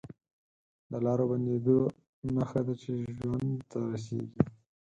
د 0.89 0.93
لارو 1.05 1.25
بندېدو 1.31 1.77
نښه 2.35 2.61
ده 2.67 2.73
چې 2.83 2.91
ژوند 3.17 3.51
ته 3.71 3.79
رسېږي 3.93 4.41